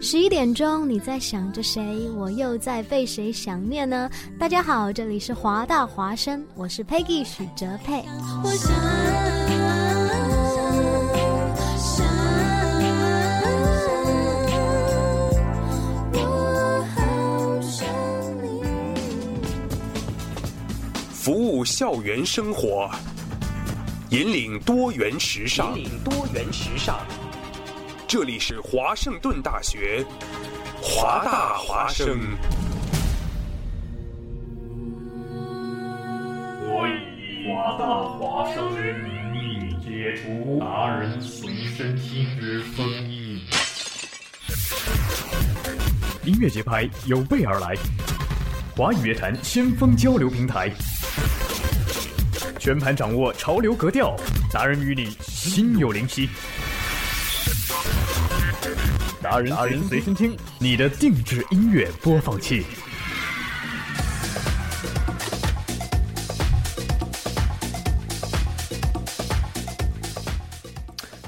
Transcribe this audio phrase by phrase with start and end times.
[0.00, 2.10] 十一点钟，你在想着谁？
[2.16, 4.10] 我又在被谁想念呢？
[4.38, 8.04] 大家好，这里是华大华生，我是 Peggy 许哲佩。
[8.42, 8.72] 我想
[21.12, 22.90] 服务校园生活，
[24.10, 25.78] 引领多元时尚。
[25.78, 26.98] 引领多元时尚。
[28.12, 30.04] 这里是华盛顿大学，
[30.82, 32.20] 华大华生。
[36.60, 43.40] 我以华大华生之名义解除达人随身听之封印。
[46.26, 47.74] 音乐节拍有备而来，
[48.76, 50.70] 华语乐坛先锋交流平台，
[52.58, 54.14] 全盘掌握潮流格调，
[54.52, 56.28] 达人与你心有灵犀。
[59.22, 62.64] 达人随身听，你的定制音乐播放器。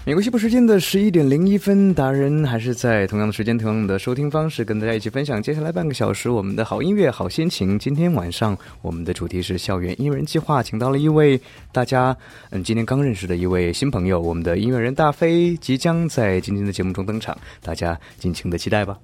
[0.07, 7.79] 美国西部时间的十一点零一分，达人还是在同样的时间、同样的收听方式，跟大家一起分享接下来半个小时我们的好音乐、好心情。
[7.79, 11.41] 今天晚上我们的主题是校园音乐人计划，请到了一位
[11.73, 12.15] 大家
[12.51, 18.99] 嗯今天刚认识的一位新朋友，我们的音乐人大飞即将在今天的节目中登场，大家尽情的期待吧。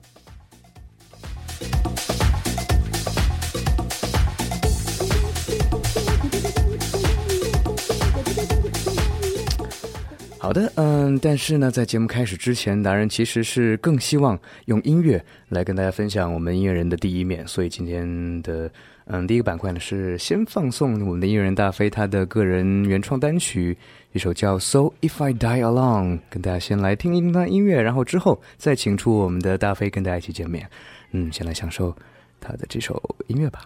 [10.51, 18.69] 好的，嗯，但是呢，在节目开始之前，达人其实是更希望用音乐来跟大家分享我们音乐人的第一面，所以今天的
[19.05, 23.79] 嗯第一个板块呢是先放送我们的音乐人大飞他的个人原创单曲，
[24.11, 30.69] 一首叫《So If I Die Alone》，跟大家先来听一听他音乐，然后之后再请出我们的大飞跟大家一起见面，
[31.13, 31.95] 嗯，先来享受
[32.41, 33.61] 他的这首音乐吧。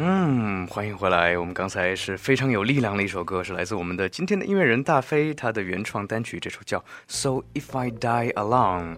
[0.00, 1.36] 嗯欢迎回来。
[1.36, 6.78] 我们刚才是非常有力量的一首歌，是来自我们的今天的音乐人大飞，他的原创单曲，这首叫
[7.08, 8.94] 《So If I Die Alone》。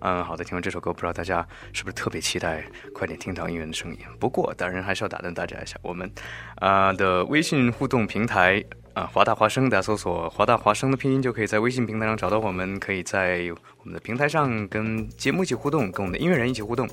[0.00, 2.62] 嗯，好的，听完这首歌，不知道大家是不是特别期待
[2.92, 3.98] 快点听到音乐的声音？
[4.20, 6.12] 不过，当然还是要打断大家一下，我们
[6.56, 8.62] 啊的微信互动平台
[8.92, 16.86] 啊，华大华声，大家搜索“华大华声”的拼音就可以在微信平台上找到我们，可以在我们的平台上跟节目一起互动，跟我们的音乐人一起互动。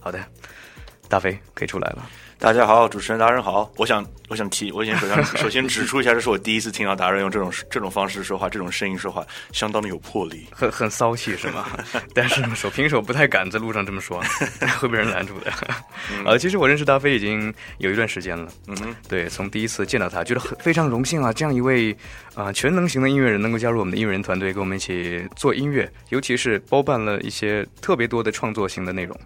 [0.00, 0.18] 好的，
[1.06, 2.10] 大飞可以出来了。
[2.40, 3.68] 大家好，主持人达人好。
[3.76, 11.66] 我想，我想提，我先首先 首先指出一下，这是我第一次听到达人用这种这种方式说话，这种声音说话，相当的有魄力，很很骚气是吗？
[12.14, 14.22] 但是手平手不太敢在路上这么说，
[14.78, 15.52] 会被人拦住的。
[16.24, 21.94] 呃，其实我认识大飞已经有一段时间了，嗯哼，对，从第一次见到他，觉得很非常荣幸啊，这样一位
[22.36, 29.18] 啊全能型的音乐人能够加入我们的音乐人团队，跟我们一起做音乐，尤其是包办了一些特别多的创作型的内容。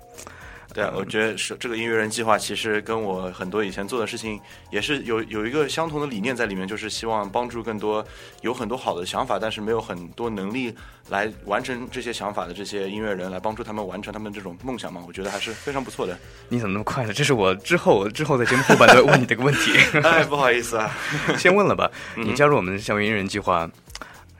[0.74, 4.40] 对啊，我觉得是这个音乐人计划，其实跟我很多以前做的事情
[4.70, 8.04] 也是有有一个相同的理念在里面，就是希望帮助更多
[8.40, 10.74] 有很多好的想法，但是没有很多能力
[11.10, 15.02] 来完成这些想法的这些音乐人，来帮助他们完成他们这种梦想嘛。
[15.06, 16.18] 我觉得还是非常不错的。
[16.48, 17.12] 你怎么那么快呢？
[17.12, 19.72] 这是我之后之后在节目后半段问你这个问题。
[20.02, 20.90] 哎，不好意思啊，
[21.36, 21.90] 先问了吧。
[22.16, 23.70] 你加入我们校园音乐人计划，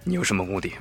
[0.04, 0.72] 你有什么目的？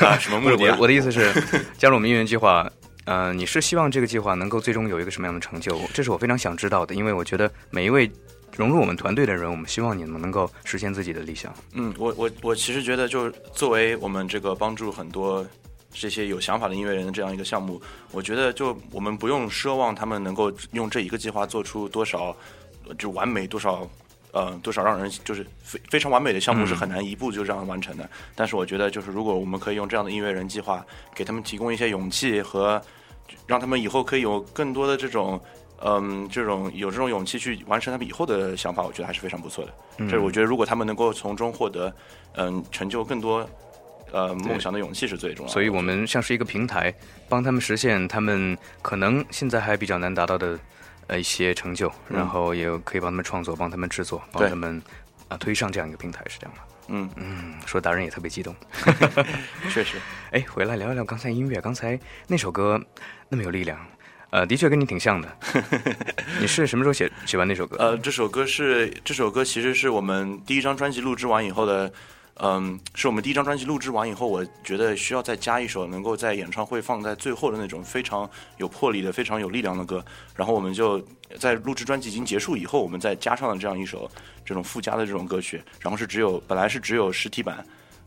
[0.00, 0.70] 啊什么目的？
[0.72, 1.30] 我我的意思是，
[1.76, 2.70] 加入我们音乐人计划。
[3.04, 5.78] 嗯，你是希望这个计划能够最终有一个什么样的成就？
[5.92, 8.10] 这是我非常想知道的，因为我觉得每一位
[8.56, 11.52] 融入我们团队的人，我们希望你们能够实现自己的理想。
[11.72, 15.46] 嗯，我我我其实觉得，就作为我们这个帮助很多
[15.92, 17.80] 这些有想法的音乐人的这样一个项目，
[18.10, 22.34] 我觉得就我们不用奢望他们能够用这一个计划做出多少
[22.98, 23.88] 就完美多少
[24.34, 28.06] 呃多少让人就是非非常完美的项目是很难一步就这样完成的。
[28.34, 30.84] 但是我觉得，就是如果我们可以用这样的音乐人计划，
[31.14, 32.82] 给他们提供一些勇气和。
[33.46, 35.40] 让他们以后可以有更多的这种，
[35.82, 39.72] 嗯，这种有这种勇气去完成他们以后的想法，我觉得还是非常不错的。
[39.98, 41.92] 这是我觉得，如果他们能够从中获得，
[42.34, 43.48] 嗯，成就更多，
[44.12, 45.52] 呃，梦想的勇气是最重要的。
[45.54, 46.94] 所以我们像是一个平台，
[47.30, 50.58] 帮他们实现他们可能现在还比较难达到的
[51.06, 54.82] 呃一些成就，然后也可以帮他们创作，帮他们制作，帮他们
[55.28, 56.62] 啊推上这样一个平台，是这样的。
[56.88, 58.54] 嗯嗯，说达人也特别激动，
[59.72, 59.96] 确实。
[60.32, 62.78] 哎，回来聊一聊刚才音乐，刚才那首歌
[63.28, 63.78] 那么有力量，
[64.30, 65.36] 呃，的确跟你挺像的。
[66.40, 67.76] 你是什么时候写写完那首歌？
[67.78, 71.92] 呃，这首歌是这首歌其实是我们第一张专辑录制完以后的。
[72.36, 80.04] 嗯，是我们第一张专辑录制完以后，我觉得需要再加一首能够在演唱会放在最后的那种非常有魄力的、非常有力量的歌。
[80.34, 81.00] 然后我们就
[81.38, 84.10] 在录制专辑已经结束以后，我们再加上了这样一首
[84.44, 85.62] 这种附加的这种歌曲。
[85.78, 87.64] 然后是只有本来是只有实体版，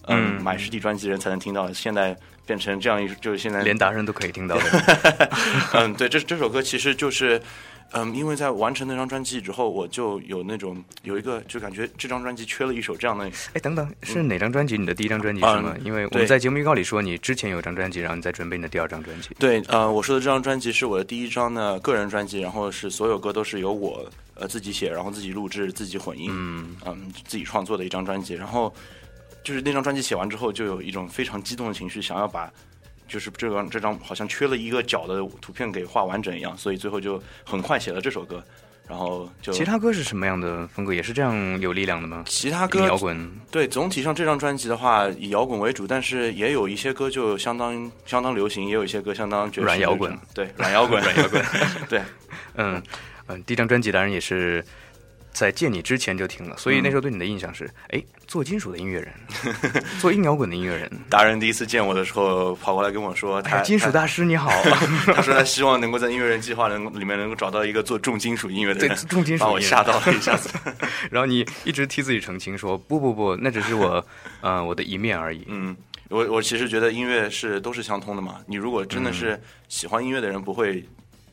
[0.07, 5.29] 嗯，买实体专辑人才能听到，现在变成这样一，就是现在连达人都可以听到的。
[5.73, 7.41] 嗯，对，这这首歌其实就是。
[7.93, 13.23] 嗯，因为在完成那张专辑之后，我就有那种有一个就感觉这张专辑缺了一首这样的。
[13.53, 14.77] 哎，等等，是哪张专辑？
[14.77, 15.73] 你的第一张专辑是吗？
[15.85, 19.29] 因为我们在节目预告里说你之前有张专辑，然后你在准备你的第二张专辑。
[19.39, 28.33] 对，呃，我说的这张专辑是我的第一张的个人专辑，然后是所有歌都是由我呃自己写，然后自己录制、自己混音，嗯嗯，自己创作的一张专辑。
[28.33, 28.75] 然后
[29.47, 32.51] 就是那张专辑写完之后，就有一种非常激动的情绪，想要把。
[33.07, 38.43] 就是这张这张好像缺了一个角的图片给画完整一样，所以最后就很快写了这首歌，
[38.85, 40.93] 然后就其他歌是什么样的风格？
[40.93, 42.25] 也是这样有力量的吗？
[42.27, 51.41] 其他歌摇滚对，总体上这张专辑的话以摇滚为主，但是也有一些歌就相当相当流行，也有一些歌相当软摇滚，对软摇滚软摇滚，
[51.87, 52.01] 对，
[52.55, 52.83] 嗯
[53.27, 54.61] 嗯，第一张专辑当然也是。
[55.38, 59.13] 在见你之前就听了，所以那时候对你的印象是：哎，做金属的音乐人，
[60.01, 60.91] 做硬摇滚的音乐人。
[61.12, 64.50] 达人第一次见我的时候，跑过来跟我说：“他金属大师你好。”
[65.13, 68.98] 他说他希望能够在音乐人计划能里面能够找到一个做重金属音乐的人。
[69.08, 70.50] 重金属，把我吓到了一下子。
[71.12, 74.03] 然后你一直替自己澄清说：“不不不，那只是我，
[74.41, 75.77] 呃，我的一面而已。”嗯，
[76.10, 78.38] 我我其实觉得音乐是都是相通的嘛。
[78.48, 80.84] 你如果真的是喜欢音乐的人，不会。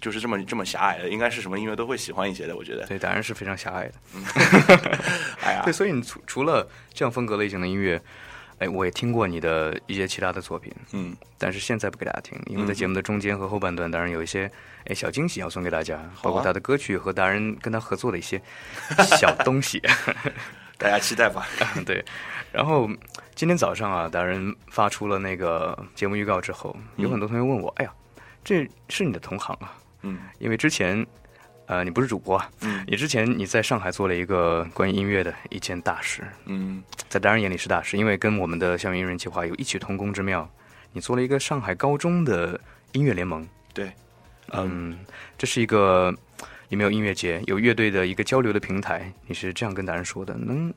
[0.05, 2.87] 就是这么这么狭隘的，应该是什么音乐都会喜欢一些的，我觉得。
[2.87, 3.95] 对，当然是非常狭隘的。
[5.41, 7.99] 哎呀，对，所以你除除了这样风格类型的音乐，
[8.59, 14.51] 哎，我也听过你的一些其他的作品，嗯，但是现在不给大家听，因为在节目的中间和后半段，当然有一些
[14.89, 18.39] 哎小惊喜要送给大家，包括他的歌曲和达人跟他合作的一些
[19.19, 19.81] 小东西，
[20.77, 21.47] 大家期待吧。
[21.87, 22.05] 对，
[22.53, 22.91] 然后
[23.35, 27.93] 今天早上啊，达人发出了那个节目预告之后，有很多同学问我，哎呀，
[28.45, 29.73] 这是你的同行啊。
[30.05, 31.05] 嗯，因为之前，
[31.67, 40.49] 呃，你不是主播啊，嗯，你之前你在上海做了一个关于音乐的一件大事，嗯，在达人眼里是大事，因为跟我们的校园音乐人计划有异曲同工之妙，
[40.93, 42.61] 你做了一个上海高中的
[42.93, 43.91] 音乐联盟，对，
[44.53, 44.99] 嗯，
[45.39, 46.15] 这是一个
[46.69, 50.35] 里面有音乐节，有乐队的一个交流的平台，你是这样跟达人说的。
[50.35, 50.73] 能，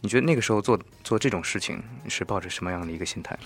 [0.00, 3.38] 你觉得那个时候做做这种事情，你是抱着什么样的一个心态？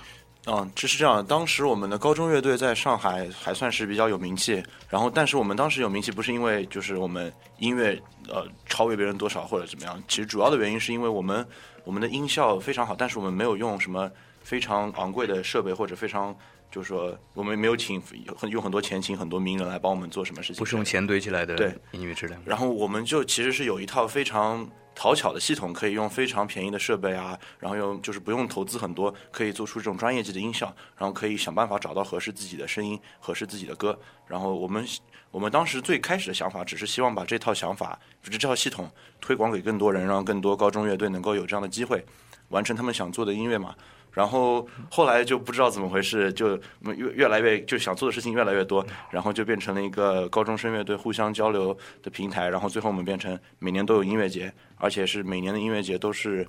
[0.46, 1.24] 嗯，这是这样。
[1.24, 7.98] 当时我们的高中乐队在上海还算是比较有名气，然后但是我们当时有名气不是因为就是我们音乐
[8.28, 11.46] 呃超越别人多少或者怎么样，其实主要的原因是因为我们
[11.84, 14.10] 我们的音效非常好，但是我们没有用什么
[14.42, 16.36] 非常昂贵的设备或者非常
[16.70, 17.98] 就是说我们没有请
[18.36, 22.38] 很用很多钱请很多名人来帮我们做什么事情，不是用钱堆起来的对音乐质量。
[22.44, 33.98] 然后我们就其实是有一套非常讨巧的系统，可以用非常便宜的设备啊，然后用就是不用投资很多，可以做出这种专业级的音效，然后可以想办法找到合适自己的声音、合适自己的歌。
[34.26, 34.86] 然后我们
[35.30, 38.88] 我们当时最开始的想法，只是希望把这套想法，就是这套系统
[39.20, 42.04] 推广给更多人，让更多高中乐队能够有这样的机会，
[42.50, 43.74] 完成他们想做的音乐嘛。
[44.14, 52.49] 然后后来就不知道怎么回事，就越越来越就想做的事情越来越多，然后就变成了一个高中生乐队互相交流的平台。
[52.49, 56.47] 然后最后我们变成每年都有音乐节，而且是每年的音乐节都是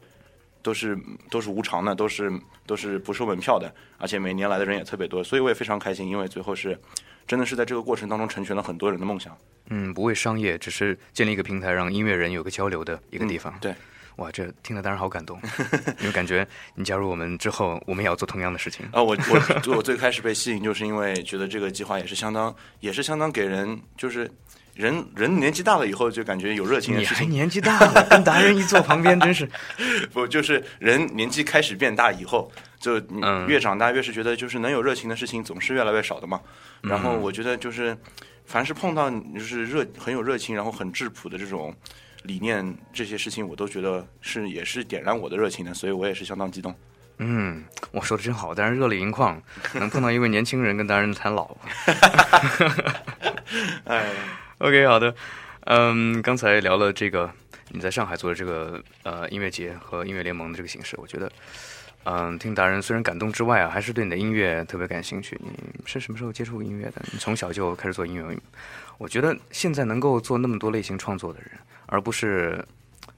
[0.61, 0.97] 都是
[1.29, 2.31] 都是无偿的，都是
[2.65, 6.79] 都是不收门票的，而且每年来的人也特别多，所以我也非常开心，因为最后是
[7.25, 9.35] 真的是在这个过程当中成全了很多人的梦想。
[9.69, 13.51] 嗯，不为商业，只是建立一个平台，让音乐人有个交流的一个地方。
[13.59, 13.73] 对，
[14.17, 15.39] 哇，这听了当然好感动，
[15.99, 18.85] 因为感觉你加入我们之后，我们也要做同样的事情。
[18.91, 24.29] 啊，我我我最开始被吸引，就是因为觉得这个计划也是相当，也是相当给人，就是
[24.73, 27.25] 人人年纪大了以后就感觉有热情的你事情。
[27.25, 29.49] 还年纪大了，跟达人一坐旁边，真是
[30.13, 36.39] 不，就是人年纪开始变大以后，就嗯越长大越是觉得，就是能有热情的事情总是越来越少的嘛。
[36.81, 37.97] 然后我觉得就是，
[38.45, 41.75] 凡是碰到就是热很有热情，然后很质朴的这种
[42.25, 46.75] 理念，这些事情我都觉得是也是点燃我的热情的，所以我也是相当激动。
[47.19, 49.41] 嗯，我说的真好，但是热泪盈眶，
[49.75, 51.55] 能碰到一位年轻人跟达人谈老。
[53.85, 54.11] 哎，
[54.59, 55.15] OK，好的，
[55.61, 57.31] 嗯，刚才聊了这个
[57.69, 61.31] 你在上海做的这个呃音乐节和音乐联盟的这个形式，我觉得，
[62.03, 65.39] 嗯，听达人虽然感动之外啊，还是对你的音乐特别感兴趣。
[65.41, 65.51] 你
[65.85, 67.01] 是什么时候接触音乐的？
[67.13, 68.37] 你从小就开始做音乐？
[68.97, 71.51] 我觉得现在能够做那么多类型创作的人，
[71.87, 72.63] 而不是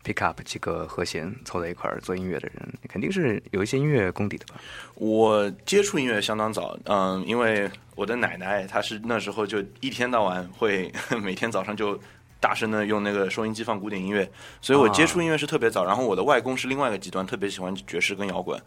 [0.04, 4.56] pick up 几个和弦凑在一块儿做音乐的人，肯定是有一些音乐功底的吧？
[4.96, 12.00] 我接触音乐相当早，嗯，因为我的奶奶她是那时候就一天到晚会 每天早上就
[12.40, 14.30] 大声的用那个收音机放古典音乐，
[14.62, 15.84] 所以我接触音乐是特别早。
[15.84, 18.62] 然后我的外公是另外一个极端，特别喜欢爵士跟摇滚，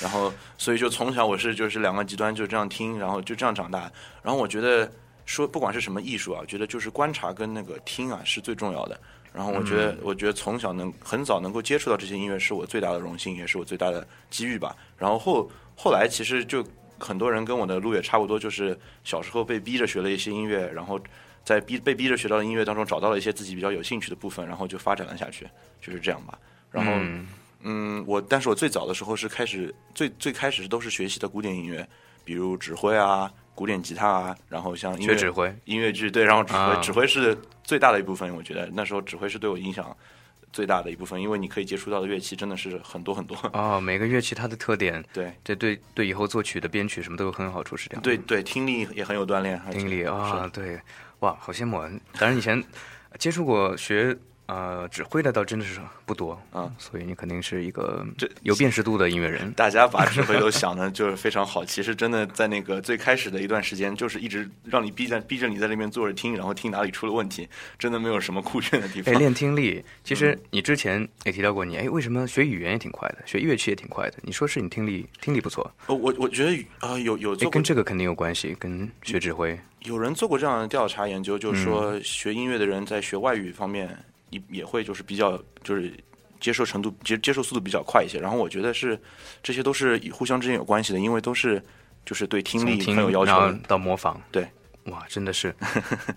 [0.00, 3.90] 然后所以就从小我是就是两个极端就这样听，然后就这样长大。
[4.22, 4.90] 然后我觉得
[5.24, 8.98] 说不管是什么艺术啊，我觉得就是观察跟那个听啊是最重要的。
[9.36, 14.74] 然后我觉得，我觉得从小能很早能够接触到这些音乐，是我最大的荣幸，也是我最大的机遇吧。
[14.96, 16.66] 然后后后来其实就
[16.98, 18.74] 很多人跟我的路也差不多，就是
[19.04, 20.98] 小时候被逼着学了一些音乐，然后
[21.44, 25.46] 在逼被逼着学到的音乐当中找到了一些自己比较有兴趣的部分，然后就发展了下去，
[25.82, 26.38] 就是这样吧。
[26.70, 27.28] 然后嗯
[27.60, 31.86] 嗯，我但是我最早的时候是开始最最开始都是学习的古典音乐，
[32.24, 39.96] 比如指挥啊、古典吉他啊，然后像音乐学指挥，音乐剧对，然后指挥、啊指挥是最大的一部分，我觉得那时候指挥是对我影响
[40.52, 43.36] 最大的一部分，因为你可以接触到的乐器真的是很多很多。
[43.54, 48.02] 哦，每个乐器它的特点，对这对对以后作曲的编曲什么都有很有好处，是这样。
[48.02, 50.78] 对对，听力也很有锻炼，听力是啊，对，
[51.20, 51.90] 哇，好羡慕啊！
[52.18, 52.62] 当然以前
[53.18, 54.14] 接触过学
[54.46, 59.52] 呃指挥的倒真的是不多啊，所以你肯定是一个这有辨识度的音乐人。
[59.52, 67.48] 大家把指挥都想的就是非常好，其实真的在那个最开始的一段时间，就是一直让你逼着逼着你在那边坐着听，然后听哪里出了问题，
[67.78, 69.18] 真的没有什么酷炫的地方哎，方。
[69.18, 74.18] 练听力，其嗯实你之前也提到过你，哎，为什么学语言也挺快的，学乐器也挺快的？
[74.22, 79.58] 你说是你听力听力不错，呃我我觉得啊、呃有有跟这个肯定有关系，跟学指挥。
[79.80, 83.96] 有人做过这样的调查研究，就是嗯说学音乐的人在学外语方面
[84.30, 85.92] 也也会就是比较就是
[86.40, 88.18] 接受程度接接受速度比较快一些。
[88.18, 88.98] 然后我觉得是
[89.42, 91.62] 这些都是互相之间有关系的，因为都是
[92.04, 93.58] 就是对听力很有要求。
[93.66, 94.46] 到模仿，对，
[94.84, 95.54] 哇，真的是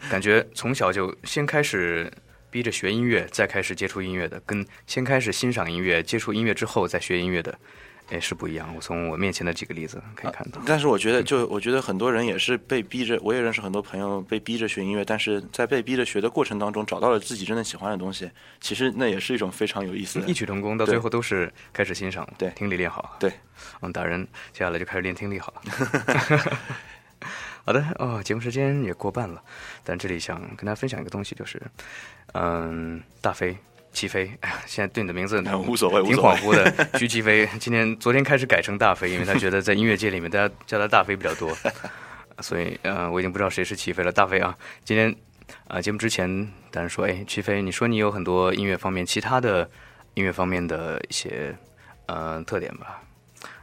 [0.09, 2.11] 感觉从小就先开始
[2.51, 7.57] 逼着学音乐，再开始接触音乐的，跟先开始欣赏音乐、接触音乐之后再学音乐的，
[8.11, 8.73] 哎，是不一样。
[8.75, 10.59] 我从我面前的几个例子可以看到。
[10.65, 20.33] 但是我觉得，就我觉得很多人也是被逼着，我也认识很多朋友被逼着学音乐，但是在被逼着学的过程当中，找到了自己真的喜欢的东西，其实那也是一种非常有意思的异。
[20.33, 23.15] 曲同工，到最后都是开始欣赏，对听力练好。
[23.19, 23.31] 对，
[23.81, 25.61] 嗯，达人接下来就开始练听力好了。
[27.65, 29.43] 好的，哦，节目时间也过半了，
[29.83, 31.61] 但这里想跟大家分享一个东西，就是，
[32.33, 33.55] 嗯，大飞。
[33.91, 36.89] 齐飞，哎呀，现在对你的名字哎 无所谓挺恍惚的。
[36.99, 41.55] 徐齐飞，今天昨天开始改成大飞，因为他觉得在音乐界里面，大家叫他大飞比较多，
[42.41, 44.11] 所以呃，我已经不知道谁是齐飞了。
[44.11, 45.13] 大飞啊，今天
[45.67, 46.27] 啊、节目之前
[46.71, 49.69] 当然说，哎，齐飞，你说你有很多音乐方面其他的
[50.13, 51.55] 音乐方面的一些
[52.05, 53.01] 呃特点吧？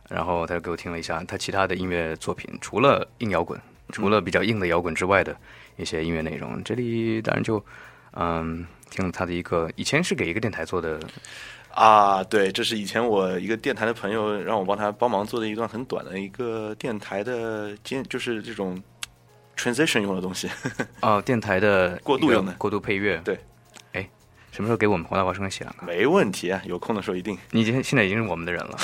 [0.09, 3.61] 然后他就给我听了一下他其他的音乐作品，除了硬摇滚，
[3.93, 5.37] 除了比较硬的摇滚之外的
[5.77, 6.63] 一些音乐内容。
[6.65, 7.65] 这里当然就
[8.13, 10.99] 嗯听了他的一个，以前是给一个电台做的，
[11.75, 18.83] 啊，对，这是以前我一个电台的朋友让我帮他帮忙做的一段很短的一个电台的兼，就是这种
[19.57, 20.49] transition 用的东西。
[21.03, 23.21] 哦，电台的 过渡用的过渡配乐。
[23.25, 23.41] 对，哎，
[24.57, 25.87] 什么时候给我们黄大华生写两个？
[25.87, 27.37] 没问题啊，有空的时候一定。
[27.51, 28.79] 你已经现在已经是我们的人了。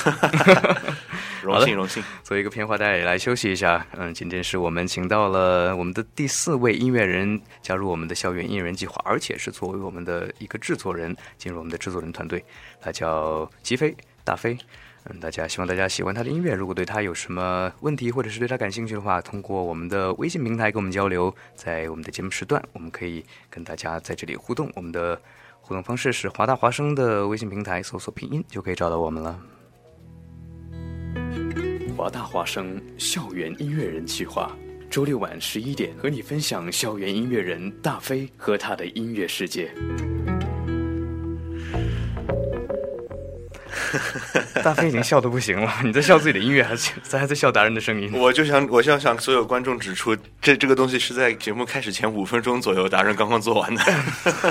[1.42, 2.04] 荣幸 荣幸。
[2.22, 3.86] 做一个片花带来休息一下。
[3.96, 12.44] 嗯，今天是我们请到了我们的第四位音乐人加入我们的校园音乐人计划，而且是作为我们的一个制作人进入我们的制作人团队。
[12.78, 14.58] 他叫吉飞大飞。
[15.04, 16.52] 嗯，大家希望大家喜欢他的音乐。
[16.52, 21.34] 如果对他有什么问题，或者是对他感兴趣的话，通过我们的微信平台跟我们交流。
[21.54, 24.70] 在我们的节目时段，我们可以跟大家在这里互动。
[24.76, 25.20] 我们的
[25.64, 29.40] 互动方式是华大华声的微信平台搜索拼音就可以找到我们了。
[31.96, 34.50] 华大华声校园音乐人计划，
[34.90, 39.72] 周六晚十一点和你分享校园音乐人大飞和他的音乐世界。
[44.62, 48.12] 大飞已经笑的不行了， 你在笑自己的音乐，还是 咱还在笑达人的声音？
[48.14, 53.82] 我就想，我就想向所有观众指出，这这个东西是在节目开始前五分钟左右，达人刚刚做完的。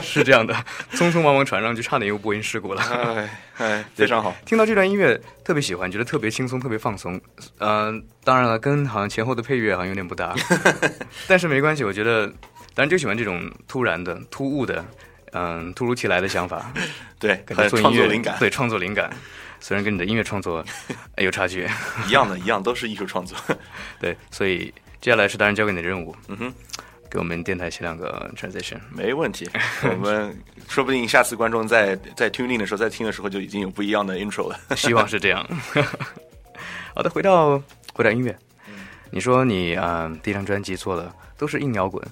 [0.01, 0.53] 是这样的，
[0.93, 2.81] 匆匆忙忙传上去，差点又播音事故了。
[2.81, 4.35] 哎哎，非常好。
[4.45, 7.19] 听到这段音乐特别喜欢，觉得特别轻松，特别放松。
[7.59, 10.33] 嗯、当然了，跟好像前后的配乐好像有点不搭，
[11.27, 12.25] 但是没关系，我觉得，
[12.73, 14.83] 当然就喜欢这种突然的、突兀的，
[15.31, 16.71] 嗯、突如其来的想法，
[17.19, 19.11] 对，跟很做音乐创作灵感，对创作灵感，
[19.59, 20.63] 虽然跟你的音乐创作
[21.15, 21.67] 哎 有差距，
[22.07, 23.37] 一样的，一样都是艺术创作。
[23.99, 26.53] 对，所以接下来是当然交给你的任务，嗯哼，
[27.09, 28.77] 给我们电台写两个 transition。
[28.89, 29.49] 没问题。
[29.83, 34.59] 我们说不定下次观众在在 tuning 的时候，在听的时候就已经有不一样的 intro 了。
[34.75, 35.45] 希望是这样。
[36.93, 37.61] 好的，回到
[37.93, 38.37] 回到音乐，
[39.09, 42.05] 你说你啊、呃第一张专辑做的都是硬摇滚，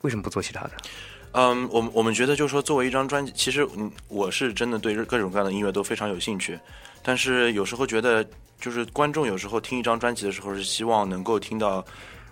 [0.00, 0.70] 为什么不做其他的？
[1.32, 6.58] 嗯，我们我们觉得就是说，作为一张专辑，其实嗯，我是真的对各种各样的音乐都非常有兴趣，
[7.02, 8.26] 但是有时候觉得，
[8.60, 11.84] 就是观众有时候听一张专辑的时候，是希望能够听到，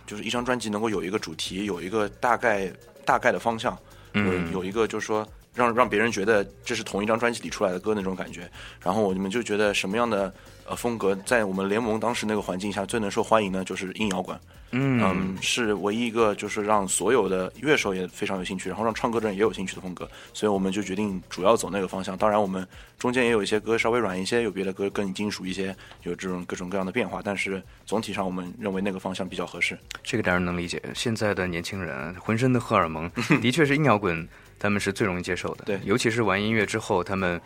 [0.07, 2.73] 就是一张专辑能够有一个主题，有一个大概
[3.05, 3.79] 大概的方向，
[4.15, 4.51] 嗯。
[4.53, 5.27] 有有一个就是说
[5.57, 8.49] 让让别人觉得这是同一张专辑里出来的歌那种感觉。
[8.81, 10.33] 然后我们就觉得什么样的
[10.69, 13.65] 呃风格在我们联盟当时那个环境下最能受欢迎呢？
[13.65, 14.39] 就是硬摇滚。
[14.73, 22.19] 嗯嗯，是唯一一个就是让所有的乐手也非常有兴趣，然后让唱歌的人也有兴趣的风格，所以我们就决定主要走那个方向。
[22.19, 22.67] 当然，我们
[22.99, 27.23] 中间也有一些歌稍微软一些，有别的歌更金属一些，有这种各种各样的变化。
[27.25, 29.79] 但是总体上，我们认为那个方向比较合适。
[30.03, 30.83] 这个当然能理解。
[30.95, 33.09] 现在的年轻人浑身的荷尔蒙，
[33.41, 35.65] 的确是硬摇滚，他们是最容易接受的。
[35.65, 37.41] 对尤其是玩音乐之后，他们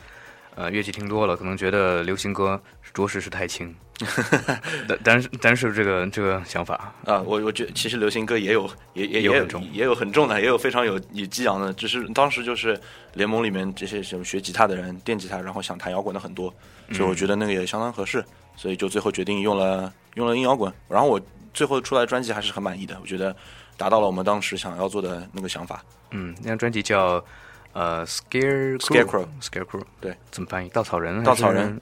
[0.54, 2.60] 呃乐器听多了，可能觉得流行歌
[2.92, 3.74] 着实是太轻。
[4.88, 11.70] 但但是但是这个这个想法，啊，我我觉得其实流行歌也有也也也有也有很重也有很重的，也有非常有有激昂的。
[11.74, 12.80] 只是当时就是
[13.12, 16.50] 联盟里面这些什么学吉他的人、电吉他，然后想弹摇滚的很多，
[16.92, 18.24] 所以我觉得那个也相当合适，
[18.56, 20.72] 所以就最后决定用了用了硬摇滚。
[20.88, 21.20] 然后我
[21.52, 23.36] 最后出来的专辑还是很满意的，我觉得
[23.80, 25.82] 达到了我们当时想要做的那个想法。
[26.10, 27.24] 嗯，那张专辑叫
[27.72, 30.68] 呃 Scare Scarecrow Scarecrow，对，怎么翻译？
[30.68, 31.24] 稻草人？
[31.24, 31.80] 稻草人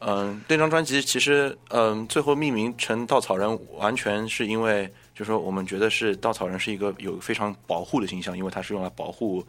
[0.00, 9.42] 嗯，那张专辑其实嗯，最后命名成稻草人，完全是因为就是说我们觉得是稻草人是一个有非常保护的形象，因为它是用来保护。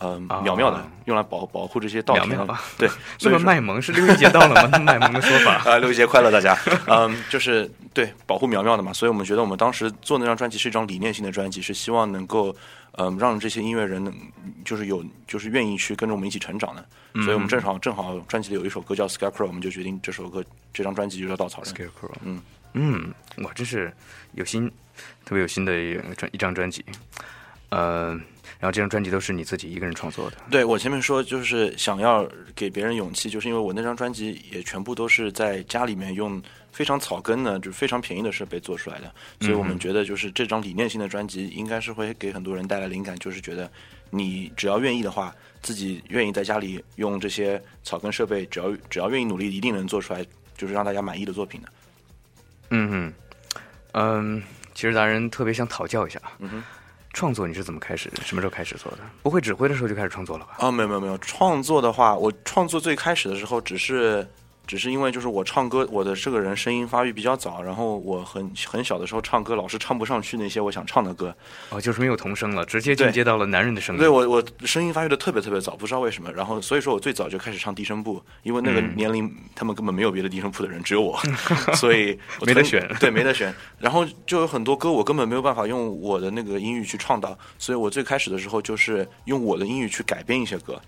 [0.00, 4.78] 嗯，啊苗苗的，用来保保护这些稻田的苗苗， 对，这 所以说么卖萌是六一节到了吗？
[4.82, 5.70] 卖萌的说法。
[5.70, 6.58] 啊，六一节快乐，大家。
[6.86, 12.54] 嗯，就是对保护苗苗的嘛，所以我们觉得我们当时做那张专辑是一张理念性的专辑，是希望能够
[12.92, 14.12] 嗯让这些音乐人能
[14.64, 16.84] 就是有就是愿意去跟着我们一起成长的。
[17.22, 21.72] 所以我们正好正好专辑里有一首歌叫《Scarecrow》，我们就决定这首歌这张专辑就叫稻草人。
[21.72, 23.92] Scarecrow，嗯嗯，哇，真是
[24.32, 24.68] 有心，
[25.24, 26.84] 特别有心的一个专一张专辑。
[27.74, 28.10] 呃，
[28.60, 30.36] 然后这张专辑都是你自己一个人创作的。
[30.48, 43.68] 对我前面说就是想要给别人勇气，就是因为我那张专辑也全部都是在家里面用非常草根的，就是非常便宜的设备做出来的，所以我们觉得就是这张理念性的专辑应该是会给很多人带来灵感，就是觉得
[44.10, 50.24] 你只要愿意的话，自己愿意在家里用这些草根设备，只要只要愿意努力，一定能做出来，
[50.56, 51.68] 就是让大家满意的作品的。
[52.70, 53.12] 嗯哼，
[53.92, 54.42] 嗯，
[54.74, 56.62] 其实达人特别想讨教一下，嗯哼。
[57.14, 58.10] 创作你是怎么开始？
[58.22, 58.98] 什么时候开始做的？
[59.22, 60.56] 不会指挥的时候就开始创作了吧？
[60.58, 64.28] 啊，没有没有没有，创作的话，我创作最开始的时候只是
[64.66, 71.34] 只是因为就是我唱歌，我的这个人声音发育比较早，然后我很很小的时候唱歌老是唱不上去那些我想唱的歌，
[71.70, 73.98] 哦，就是没有童声了，直接进阶到了男人的声音。
[73.98, 76.32] 对我我声音发育的特别特别早，不知道为什么。
[76.32, 81.18] 然后所以说我最早就开始唱低声部，因为那个嗯年龄他们根本没有别的低声部的人，只有我，
[81.76, 83.54] 所以我没得选对，没得选。
[83.78, 90.80] 然后就有很多歌我根本没有办法用我的那个英语去唱到，所以我最开始的时候就是用我的英语去改编一些歌。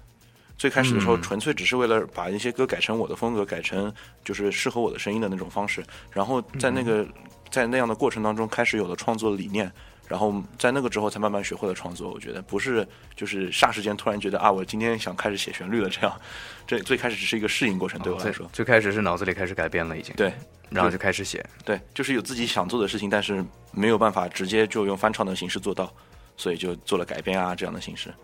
[0.59, 3.93] 最开始的时候，嗯纯粹只是为了把一些歌改成我的风格，改成
[4.25, 5.85] 就是适合我的声音的那种方式。
[6.11, 7.09] 然后在那嗯个
[7.51, 9.71] 在那样的过程当中，开始有了创作的理念。
[10.09, 12.13] 然后在那个之后，才慢慢学会了创作。
[12.13, 16.21] 我觉得不是就是霎时间突然觉得啊，我今天想开始写旋律了，这样。
[16.65, 18.49] 这最开始只是一个适应过程，对我来最说。
[18.53, 20.33] 最开始是脑子里开始改变了，已经，对
[20.71, 21.45] 然后就开始写。
[21.65, 25.93] 对，就是有自己想做的事情，但是没有办法直接就用翻唱的形式做到，
[26.37, 28.15] 所以就做了改编啊这样的形式。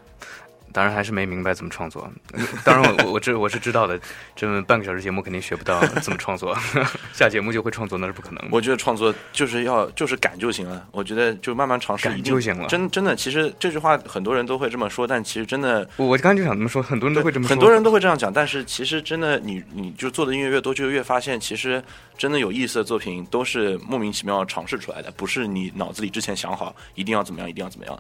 [0.73, 2.11] 当然还是没明白怎么创作。
[2.65, 3.99] 当然我我我知我是知道的，
[4.35, 6.57] 这么半个小时节目肯定学不到怎么创作，
[7.13, 8.49] 下节目就会创作那是不可能的。
[8.51, 10.87] 我觉得创作就是要就是敢就行了。
[10.91, 21.83] 我觉得就慢慢尝试，一定就行了真真的，其实这句话很多人都会这么说，但其实真的我我刚刚就想这么说，很多人都会这么说，很多人都会这样讲，但是其实真的你你就做的音乐越多，就越发现其实
[22.17, 27.99] 真的有意思的作品都是莫名其妙尝试出来的，不是你脑子里之前想好一定要怎么样，一定要怎么样。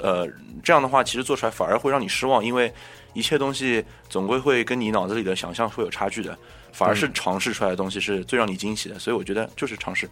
[0.00, 0.26] 呃，
[0.62, 2.72] 这样的话其实做出来反而会让你失望，因为
[3.12, 6.38] 一切东西总归会跟你脑子里的想象会有差距的，
[6.72, 8.98] 反而是尝试出来的东西是最让你惊喜的。
[8.98, 10.08] 所以我觉得就是尝试。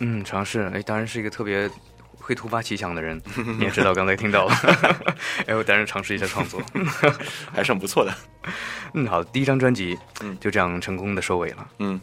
[0.00, 1.70] 嗯，尝试，哎，当然是一个特别
[2.18, 3.20] 会突发奇想的人，
[3.58, 4.54] 你也知道，刚才听到了，
[5.46, 6.60] 哎，我当然尝试一下创作。
[7.52, 8.12] 还是很不错的。
[8.94, 11.68] 嗯，好，第一张专辑，嗯就这样成功的收尾了。
[11.78, 12.00] 嗯，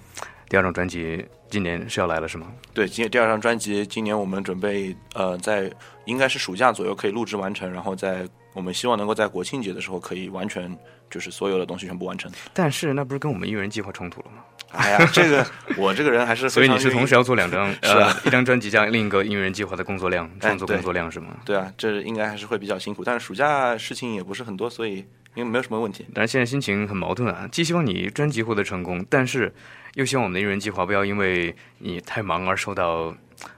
[0.50, 2.48] 第二张专辑今年是要来了是吗？
[2.74, 5.72] 对，今第二张专辑，今年我们准备呃，在
[6.06, 10.78] 应该是暑假左右可以录制完成，然后在我们希望能够在国庆节的时候可以完全
[11.10, 12.32] 就是所有的东西全部完成。
[12.54, 14.44] 但是那不是跟我们艺人计划冲突了吗？
[14.72, 15.46] 哎呀， 这个
[15.78, 21.36] 我这个人还是所以你是同时要做两张， 是啊呃，一张专辑加另一个音乐人计划的工作量，创作工作量是吗？
[21.46, 24.98] 对啊，这应该还是会比较辛苦，但是暑假事情也不是很多，所以
[25.36, 26.06] 应该没有什么问题。
[26.14, 29.54] 但是现在心情很矛盾啊，既希望你专辑获得成功，但是
[29.96, 33.14] 又希望我们的艺人计划不要因为你太忙而受到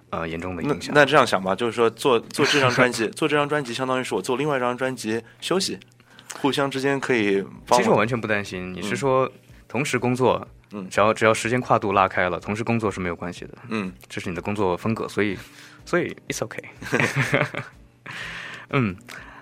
[0.10, 0.94] 呃严重的影响。
[0.94, 5.80] 那这样想吧，就是说做 做这张专辑，做这张专辑相当于是我做另外一张专辑休息，
[6.40, 9.32] 互相之间可以帮其实我完全不担心，你是说
[9.68, 10.88] 同时工作，嗯。
[10.90, 13.92] 只要只要时间跨度拉开了，同时工作是没有关系的，嗯。
[14.08, 15.38] 这是你的工作风格，所以
[15.86, 16.64] 所以 it's okay。
[18.70, 18.96] 嗯，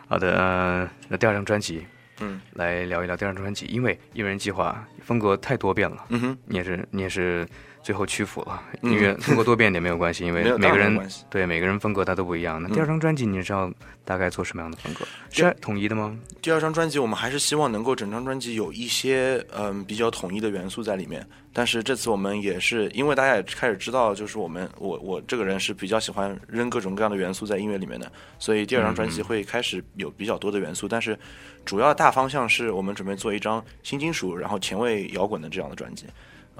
[0.08, 1.86] 好的，呃，那第二张专辑，
[2.20, 7.48] 嗯，来聊一聊第二张专辑，因为一人计划风格太多变了，嗯哼，你也是你也是
[7.84, 12.62] 最后屈服了，嗯音乐风格多变点没有关系，因为每个人对每个人风格他都不一样。
[12.62, 13.72] 那嗯第二张专辑你知道
[14.06, 15.06] 大概做什么样的风格？
[15.30, 16.18] 是统一的吗？
[16.42, 21.26] 第二张专辑，我们还是希望能够整张专辑有一些嗯比较统一的元素在里面。
[21.54, 30.88] 但是这次我们也是因为大家也开始知道，就是我们我我这个人是比较喜欢扔各种各样的元素在音乐里面的，所以第二张专辑会开始有比较多的元素。
[30.88, 31.18] 但是
[31.66, 36.06] 主要大方向是我们准备做一张新金属，然后前卫摇滚的这样的专辑。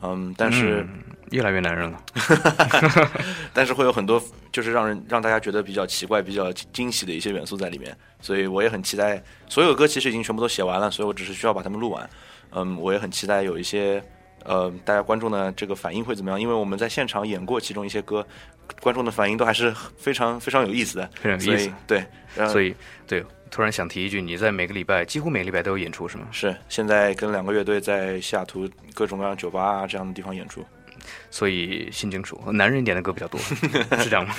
[0.02, 0.86] 嗯，但是、
[1.30, 2.04] 越来越男人了。
[3.54, 9.22] 但是会有很多就是让人让大家觉得比较奇怪、比较惊喜的一些元素在里面，所以我也很期待。
[9.48, 12.10] 所有歌其实已经全部都写完了，所以我只是需要把它们录完。
[12.52, 14.04] 嗯，我也很期待有一些
[14.44, 18.26] 呃大家观众的这个反应会怎么样，因为我们在现场演过其中一些歌，
[18.82, 22.06] 观众的反应都还是非常非常有意思的，非常有意思对，
[22.48, 22.76] 所以，
[23.08, 26.28] 对，突然想提一句，你在每个礼拜，几乎每个礼拜都有演出是吗？
[26.32, 30.66] 是现在跟两个乐队在西雅图各种各样酒吧啊这样的地方演出，
[31.30, 33.40] 所以新金属，男人一点的歌比较多，
[34.00, 34.34] 是这样吗？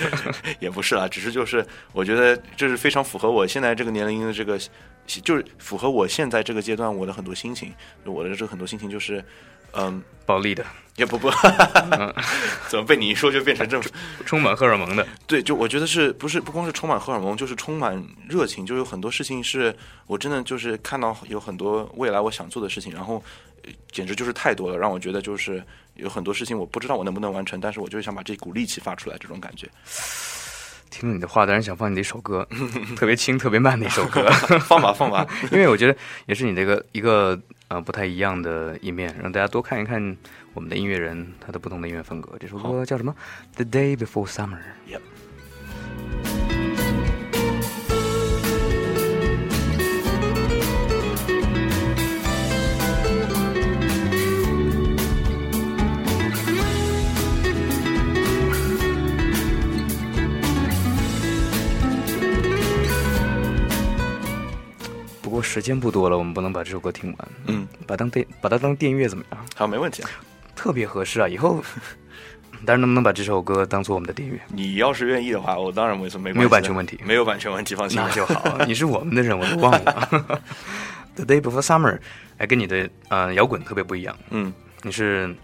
[0.60, 4.58] 也不是啦，只是就是我觉得这是非常符合我现在这个年龄的这个，
[5.06, 7.72] 就是符合我现在这个阶段我的很多心情。
[8.04, 9.22] 我的这个很多心情就是，
[9.74, 10.64] 嗯，暴力的，
[10.96, 11.30] 也不不，
[12.68, 13.84] 怎么被你一说就变成这么？
[14.26, 19.74] 充满荷尔蒙的，对，就我觉得是不是不光是充满荷尔蒙，就是充满热情，就有很多事情是
[20.06, 23.22] 我真的就是看到有很多未来我想做的事情，然后
[23.64, 25.62] 呃简直就是太多了，让我觉得就是
[25.94, 29.68] 有很多事情我不知道我能不能完成，但是我就是想把这股力气发出来，这种感觉。
[30.92, 32.46] 听了你的话，当然想放你的一首歌，
[32.94, 34.30] 特别轻、特别慢的一首歌，
[34.68, 37.36] 放 吧放吧， 因为我觉得也是你这个一个
[37.68, 40.16] 呃不太一样的一面，让大家多看一看
[40.52, 42.36] 我们的音乐人他的不同的音乐风格。
[42.38, 43.14] 这首歌叫什么
[43.56, 44.58] ？The Day Before Summer。
[44.88, 45.00] Yep
[65.42, 69.44] 过时间不多了，我们不能把这首歌听完，嗯，把当电把它当电乐怎么样？
[69.56, 70.10] 好，没问题啊。
[70.54, 71.26] 特别合适啊！
[71.26, 71.60] 以后，
[72.64, 74.38] 但是能不能把这首歌当做我们的电乐？
[74.54, 78.00] 你要是愿意的话，我当然没没没有版权问题，没有版权问题，放心。
[78.00, 80.40] 那就好，你是我们的人，我都忘了。
[81.16, 81.98] The Day Before Summer，
[82.38, 84.16] 哎，跟你的呃摇滚特别不一样。
[84.30, 84.52] 嗯，
[84.82, 85.34] 你是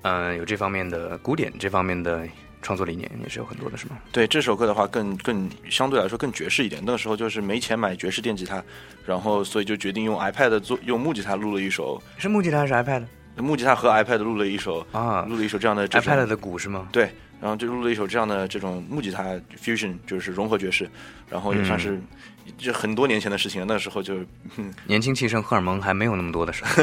[0.00, 2.26] 嗯有这方面的古典这方面的。
[2.66, 3.96] 创作理念也是有很多的，是吗？
[4.10, 6.82] 对这首歌的话，更更相对来说更爵士一点。
[6.84, 8.60] 那个时候就是没钱买爵士电吉他，
[9.06, 12.02] 然后所以就决定用 iPad 做用木吉他录了一首。
[12.18, 13.04] 是木吉他还是 iPad？
[13.36, 16.88] 木吉他和 iPad 录了一首啊，录了一首这样的 iPad 的鼓是吗？
[16.90, 17.08] 对，
[17.40, 20.90] 然后就录了一首这样的这种木吉他 fusion，就是融合爵士，
[21.30, 22.00] 然后也算是
[22.58, 23.64] 就很多年前的事情了。
[23.64, 24.16] 那个时候就
[24.86, 26.82] 年轻气盛，荷尔蒙还没有那么多的时候，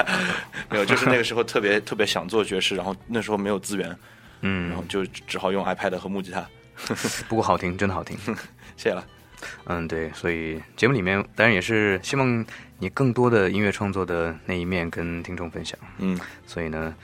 [0.70, 3.94] 没有，就是那个时候特别特别想做爵士，然后那时候没有资源。
[4.42, 6.48] 嗯，然后就只好用 iPad 和木吉他，
[7.28, 8.16] 不过好听，真的好听，
[8.76, 9.04] 谢了。
[9.66, 12.44] 嗯，对，所以节目里面当然也是希望
[12.78, 15.78] 你更多的音乐创作的那一面跟听众分享。
[15.98, 16.94] 嗯，所以呢，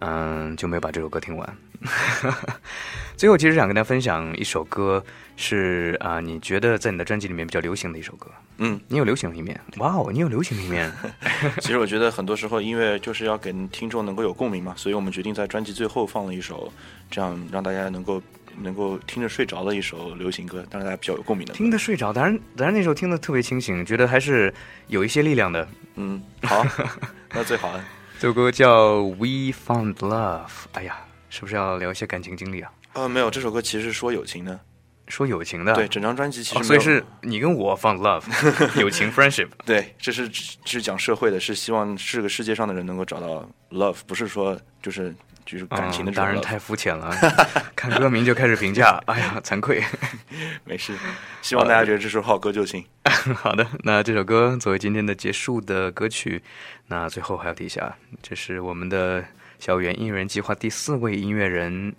[0.00, 1.56] 嗯，就没有把这首歌听完。
[3.16, 5.02] 最后，其实想跟大家分享一首歌，
[5.36, 8.30] 是啊，你觉得在你的专辑里面比较流行的一首歌。
[8.58, 10.92] 嗯，你有流行的一面，哇哦，你有流行的一面。
[11.60, 16.70] 其实我觉得很多时候音乐就是要给听众能够有共鸣嘛，所以我们决定在专辑最后放了一首，
[17.10, 18.22] 这样让大家能够
[18.58, 21.54] 能够听着睡着的一首流行歌，当然大家比较有共鸣的。
[21.54, 24.52] 听着睡着，当然当然那时候听得特别清醒，觉得还是
[24.88, 25.66] 有一些力量的。
[25.94, 26.62] 嗯，好，
[27.32, 27.82] 那最好了。
[28.20, 30.44] 这首歌叫《We Found Love》。
[30.72, 30.98] 哎呀，
[31.30, 32.70] 是不是要聊一些感情经历啊？
[32.92, 34.60] 呃，没有，这首歌其实是说友情的。
[35.08, 38.22] 说友情的，对，整张专辑其实所以是你跟我 found love，
[38.78, 40.30] 友情 friendship，对，这是
[40.66, 45.14] 是讲社会的，是希望这个世界上的人能够找到 love，不是说就是
[45.50, 46.12] 就是感情的。
[46.12, 47.10] 当然太肤浅了，
[47.74, 49.82] 看歌名就开始评价，哎呀，惭愧。
[50.64, 50.94] 没事，
[51.42, 52.84] 希望大家觉得这首好歌就行。
[53.34, 56.42] 好的，那这首歌作为今天的结束的歌曲，
[56.86, 59.24] 那最后还要提一下，这是我们的
[59.58, 61.94] 校园音乐人计划第四位音乐人。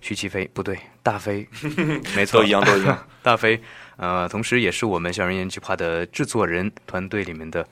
[0.00, 1.48] 徐奇飞不对，大飞，
[2.14, 3.08] 没错，都一样，都一样。
[3.22, 3.58] 大飞，
[3.96, 7.66] 呃，同时也是我们校园研计划的制作人团队里面的，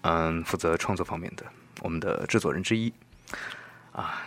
[0.00, 1.44] 嗯，负责创作方面的
[1.82, 2.92] 我们的制作人之一。
[3.92, 4.20] 啊，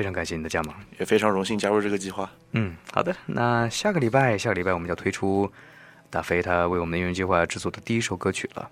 [0.00, 2.30] 非常感谢你的加盟，也非常荣幸加入这个计划。
[2.52, 5.52] 嗯，好的，那下个礼拜，下个礼拜我们要推出
[6.08, 8.70] 大飞他为我们的音乐计划制作的第一首歌曲了。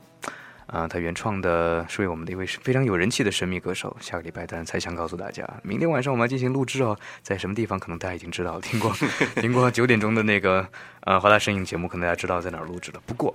[0.69, 3.95] 啊，他原创的是为我们的一位非常有人气的神秘歌手。
[4.01, 8.91] 下个礼拜当然才想告诉大家，明天晚上我们要进行录制哦，在什么地方可能大家已经知道，听过
[9.37, 10.67] 听过九点钟的那个
[11.01, 13.03] 呃华大声影节目，可能大家知道在哪儿录制了。
[13.05, 13.35] 不过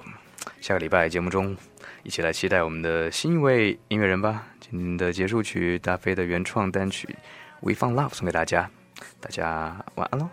[0.60, 1.56] 下个礼拜节目中，
[2.02, 4.48] 一起来期待我们的新一位音乐人吧。
[4.60, 7.08] 今天的结束曲，大飞的原创单曲
[7.64, 8.70] 《We Found Love》送给大家，
[9.22, 10.30] 大家晚安喽。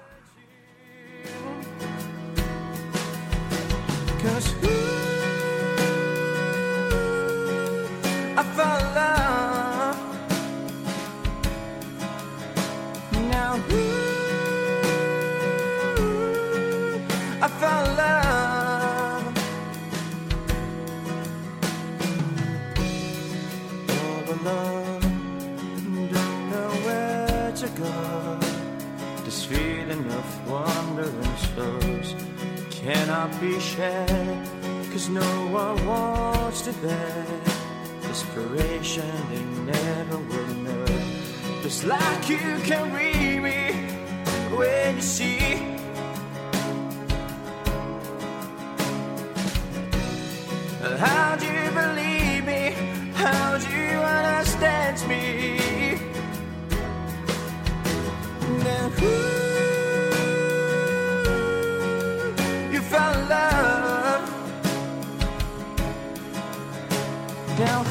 [67.61, 67.85] Now